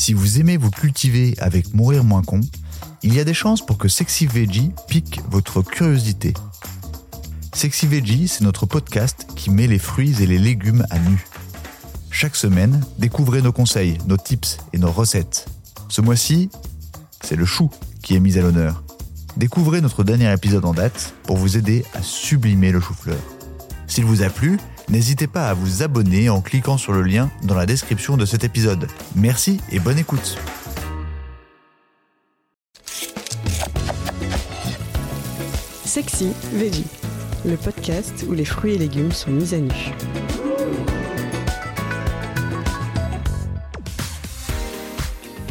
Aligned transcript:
Si 0.00 0.14
vous 0.14 0.40
aimez 0.40 0.56
vous 0.56 0.70
cultiver 0.70 1.34
avec 1.40 1.74
Mourir 1.74 2.04
moins 2.04 2.22
con, 2.22 2.40
il 3.02 3.12
y 3.12 3.20
a 3.20 3.24
des 3.24 3.34
chances 3.34 3.60
pour 3.60 3.76
que 3.76 3.86
Sexy 3.86 4.26
Veggie 4.26 4.70
pique 4.88 5.20
votre 5.28 5.60
curiosité. 5.60 6.32
Sexy 7.52 7.86
Veggie, 7.86 8.26
c'est 8.26 8.42
notre 8.42 8.64
podcast 8.64 9.26
qui 9.36 9.50
met 9.50 9.66
les 9.66 9.78
fruits 9.78 10.22
et 10.22 10.26
les 10.26 10.38
légumes 10.38 10.86
à 10.88 10.98
nu. 10.98 11.26
Chaque 12.10 12.34
semaine, 12.34 12.82
découvrez 12.96 13.42
nos 13.42 13.52
conseils, 13.52 13.98
nos 14.06 14.16
tips 14.16 14.56
et 14.72 14.78
nos 14.78 14.90
recettes. 14.90 15.44
Ce 15.90 16.00
mois-ci, 16.00 16.48
c'est 17.20 17.36
le 17.36 17.44
chou 17.44 17.68
qui 18.02 18.14
est 18.14 18.20
mis 18.20 18.38
à 18.38 18.40
l'honneur. 18.40 18.82
Découvrez 19.36 19.82
notre 19.82 20.02
dernier 20.02 20.32
épisode 20.32 20.64
en 20.64 20.72
date 20.72 21.12
pour 21.24 21.36
vous 21.36 21.58
aider 21.58 21.84
à 21.92 22.00
sublimer 22.00 22.72
le 22.72 22.80
chou-fleur. 22.80 23.20
S'il 23.90 24.04
vous 24.04 24.22
a 24.22 24.30
plu, 24.30 24.56
n'hésitez 24.88 25.26
pas 25.26 25.48
à 25.48 25.52
vous 25.52 25.82
abonner 25.82 26.30
en 26.30 26.40
cliquant 26.40 26.78
sur 26.78 26.92
le 26.92 27.02
lien 27.02 27.28
dans 27.42 27.56
la 27.56 27.66
description 27.66 28.16
de 28.16 28.24
cet 28.24 28.44
épisode. 28.44 28.86
Merci 29.16 29.60
et 29.72 29.80
bonne 29.80 29.98
écoute. 29.98 30.38
Sexy 35.84 36.28
Veggie, 36.52 36.86
le 37.44 37.56
podcast 37.56 38.24
où 38.28 38.32
les 38.32 38.44
fruits 38.44 38.74
et 38.74 38.78
légumes 38.78 39.10
sont 39.10 39.32
mis 39.32 39.54
à 39.54 39.58
nu. 39.58 39.72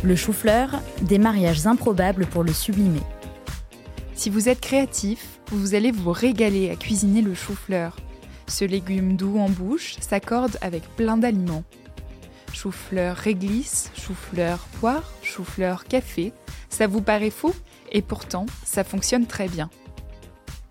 Le 0.02 0.16
chou-fleur, 0.16 0.82
des 1.02 1.20
mariages 1.20 1.68
improbables 1.68 2.26
pour 2.26 2.46
le 2.46 2.54
sublimer. 2.54 3.04
Si 4.16 4.30
vous 4.30 4.48
êtes 4.48 4.62
créatif, 4.62 5.42
vous 5.52 5.76
allez 5.76 5.92
vous 5.92 6.14
régaler 6.14 6.70
à 6.70 6.78
cuisiner 6.78 7.22
le 7.22 7.34
chou-fleur. 7.34 7.98
Ce 8.50 8.66
légume 8.66 9.16
doux 9.16 9.38
en 9.38 9.48
bouche 9.48 9.96
s'accorde 10.02 10.58
avec 10.62 10.84
plein 10.96 11.18
d'aliments. 11.18 11.64
Chou-fleur 12.52 13.16
réglisse, 13.16 13.92
chou-fleur 13.96 14.60
poire, 14.80 15.14
chou-fleur 15.22 15.86
café, 15.86 16.34
ça 16.70 16.88
vous 16.88 17.02
paraît 17.02 17.30
faux? 17.30 17.54
Et 17.92 18.02
pourtant 18.02 18.48
ça 18.66 18.84
fonctionne 18.84 19.28
très 19.28 19.48
bien. 19.48 19.70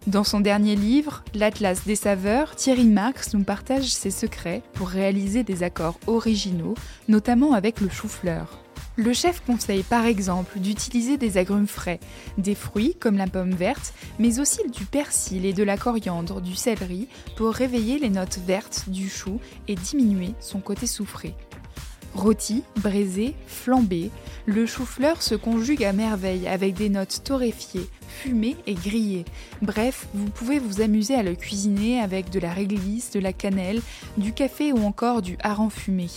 Dans 0.08 0.24
son 0.24 0.40
dernier 0.40 0.74
livre, 0.74 1.22
L'Atlas 1.34 1.84
des 1.84 1.94
saveurs, 1.94 2.56
Thierry 2.56 2.86
Marx 2.86 3.34
nous 3.34 3.44
partage 3.44 3.92
ses 3.92 4.10
secrets 4.10 4.62
pour 4.72 4.88
réaliser 4.88 5.44
des 5.44 5.62
accords 5.62 6.00
originaux, 6.06 6.74
notamment 7.08 7.52
avec 7.52 7.80
le 7.80 7.88
chou-fleur. 7.88 8.64
Le 8.98 9.12
chef 9.12 9.44
conseille 9.46 9.84
par 9.84 10.06
exemple 10.06 10.58
d'utiliser 10.58 11.18
des 11.18 11.38
agrumes 11.38 11.68
frais, 11.68 12.00
des 12.36 12.56
fruits 12.56 12.96
comme 12.98 13.16
la 13.16 13.28
pomme 13.28 13.54
verte, 13.54 13.94
mais 14.18 14.40
aussi 14.40 14.58
du 14.70 14.86
persil 14.86 15.46
et 15.46 15.52
de 15.52 15.62
la 15.62 15.76
coriandre, 15.76 16.40
du 16.40 16.56
céleri, 16.56 17.06
pour 17.36 17.52
réveiller 17.52 18.00
les 18.00 18.10
notes 18.10 18.40
vertes 18.44 18.88
du 18.88 19.08
chou 19.08 19.38
et 19.68 19.76
diminuer 19.76 20.34
son 20.40 20.58
côté 20.58 20.88
soufré. 20.88 21.36
Rôti, 22.12 22.64
braisé, 22.78 23.36
flambé, 23.46 24.10
le 24.46 24.66
chou-fleur 24.66 25.22
se 25.22 25.36
conjugue 25.36 25.84
à 25.84 25.92
merveille 25.92 26.48
avec 26.48 26.74
des 26.74 26.88
notes 26.88 27.22
torréfiées, 27.22 27.88
fumées 28.08 28.56
et 28.66 28.74
grillées. 28.74 29.26
Bref, 29.62 30.08
vous 30.12 30.28
pouvez 30.28 30.58
vous 30.58 30.80
amuser 30.80 31.14
à 31.14 31.22
le 31.22 31.36
cuisiner 31.36 32.00
avec 32.00 32.30
de 32.30 32.40
la 32.40 32.52
réglisse, 32.52 33.12
de 33.12 33.20
la 33.20 33.32
cannelle, 33.32 33.80
du 34.16 34.32
café 34.32 34.72
ou 34.72 34.84
encore 34.84 35.22
du 35.22 35.38
hareng 35.40 35.70
fumé. 35.70 36.08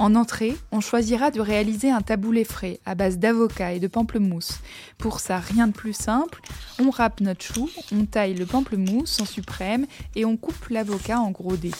En 0.00 0.14
entrée, 0.14 0.56
on 0.70 0.80
choisira 0.80 1.32
de 1.32 1.40
réaliser 1.40 1.90
un 1.90 2.02
taboulé 2.02 2.44
frais 2.44 2.78
à 2.86 2.94
base 2.94 3.18
d'avocat 3.18 3.72
et 3.72 3.80
de 3.80 3.88
pamplemousse. 3.88 4.60
Pour 4.96 5.18
ça, 5.18 5.38
rien 5.38 5.66
de 5.66 5.72
plus 5.72 5.92
simple, 5.92 6.40
on 6.78 6.90
râpe 6.90 7.20
notre 7.20 7.44
chou, 7.44 7.68
on 7.90 8.04
taille 8.04 8.34
le 8.34 8.46
pamplemousse 8.46 9.20
en 9.20 9.24
suprême 9.24 9.86
et 10.14 10.24
on 10.24 10.36
coupe 10.36 10.68
l'avocat 10.68 11.18
en 11.18 11.32
gros 11.32 11.56
dés. 11.56 11.72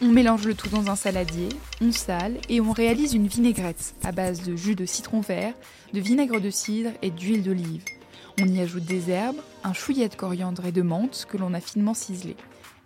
On 0.00 0.08
mélange 0.08 0.46
le 0.46 0.54
tout 0.54 0.70
dans 0.70 0.90
un 0.90 0.96
saladier, 0.96 1.50
on 1.82 1.92
sale 1.92 2.38
et 2.48 2.62
on 2.62 2.72
réalise 2.72 3.12
une 3.12 3.26
vinaigrette 3.26 3.94
à 4.02 4.10
base 4.10 4.42
de 4.42 4.56
jus 4.56 4.74
de 4.74 4.86
citron 4.86 5.20
vert, 5.20 5.52
de 5.92 6.00
vinaigre 6.00 6.40
de 6.40 6.50
cidre 6.50 6.92
et 7.02 7.10
d'huile 7.10 7.42
d'olive. 7.42 7.84
On 8.40 8.46
y 8.46 8.58
ajoute 8.58 8.86
des 8.86 9.10
herbes, 9.10 9.40
un 9.64 9.74
chouillet 9.74 10.08
de 10.08 10.14
coriandre 10.14 10.64
et 10.64 10.72
de 10.72 10.80
menthe 10.80 11.26
que 11.28 11.36
l'on 11.36 11.52
a 11.52 11.60
finement 11.60 11.92
ciselé. 11.92 12.36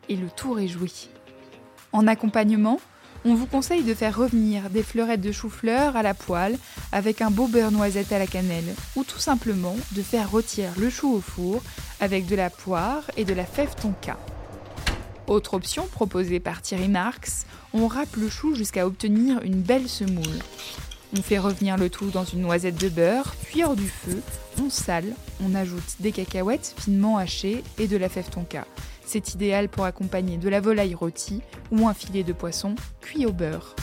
Et 0.08 0.16
le 0.16 0.28
tout 0.28 0.52
réjouit. 0.52 1.10
En 1.92 2.08
accompagnement, 2.08 2.80
on 3.26 3.34
vous 3.34 3.46
conseille 3.46 3.82
de 3.82 3.92
faire 3.92 4.16
revenir 4.16 4.70
des 4.70 4.84
fleurettes 4.84 5.20
de 5.20 5.32
chou-fleur 5.32 5.96
à 5.96 6.02
la 6.02 6.14
poêle 6.14 6.56
avec 6.92 7.20
un 7.20 7.30
beau 7.30 7.48
beurre 7.48 7.72
noisette 7.72 8.12
à 8.12 8.20
la 8.20 8.28
cannelle 8.28 8.74
ou 8.94 9.02
tout 9.02 9.18
simplement 9.18 9.76
de 9.92 10.02
faire 10.02 10.30
rôtir 10.30 10.70
le 10.78 10.88
chou 10.90 11.12
au 11.12 11.20
four 11.20 11.60
avec 11.98 12.26
de 12.26 12.36
la 12.36 12.50
poire 12.50 13.02
et 13.16 13.24
de 13.24 13.34
la 13.34 13.44
fève 13.44 13.74
tonka. 13.74 14.16
Autre 15.26 15.54
option 15.54 15.88
proposée 15.88 16.38
par 16.38 16.62
Thierry 16.62 16.88
Marx, 16.88 17.46
on 17.74 17.88
râpe 17.88 18.14
le 18.14 18.28
chou 18.28 18.54
jusqu'à 18.54 18.86
obtenir 18.86 19.42
une 19.42 19.60
belle 19.60 19.88
semoule. 19.88 20.38
On 21.18 21.22
fait 21.22 21.38
revenir 21.38 21.76
le 21.76 21.90
tout 21.90 22.10
dans 22.10 22.24
une 22.24 22.42
noisette 22.42 22.80
de 22.80 22.88
beurre, 22.88 23.34
puis 23.46 23.64
hors 23.64 23.74
du 23.74 23.88
feu, 23.88 24.22
on 24.62 24.70
sale, 24.70 25.14
on 25.44 25.56
ajoute 25.56 25.96
des 25.98 26.12
cacahuètes 26.12 26.74
finement 26.78 27.18
hachées 27.18 27.64
et 27.78 27.88
de 27.88 27.96
la 27.96 28.08
fève 28.08 28.30
tonka. 28.30 28.66
C'est 29.06 29.34
idéal 29.34 29.68
pour 29.68 29.84
accompagner 29.84 30.36
de 30.36 30.48
la 30.48 30.60
volaille 30.60 30.96
rôtie 30.96 31.40
ou 31.70 31.86
un 31.86 31.94
filet 31.94 32.24
de 32.24 32.32
poisson 32.32 32.74
cuit 33.00 33.24
au 33.24 33.32
beurre. 33.32 33.76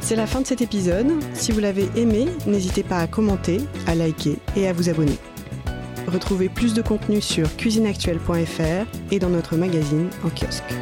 C'est 0.00 0.16
la 0.16 0.26
fin 0.26 0.40
de 0.40 0.46
cet 0.46 0.62
épisode. 0.62 1.12
Si 1.34 1.52
vous 1.52 1.60
l'avez 1.60 1.88
aimé, 1.96 2.26
n'hésitez 2.46 2.82
pas 2.82 2.98
à 2.98 3.06
commenter, 3.06 3.60
à 3.86 3.94
liker 3.94 4.38
et 4.56 4.68
à 4.68 4.72
vous 4.72 4.88
abonner. 4.88 5.18
Retrouvez 6.06 6.48
plus 6.48 6.74
de 6.74 6.82
contenu 6.82 7.20
sur 7.20 7.54
cuisineactuelle.fr 7.56 8.86
et 9.10 9.18
dans 9.18 9.30
notre 9.30 9.56
magazine 9.56 10.08
en 10.24 10.30
kiosque. 10.30 10.74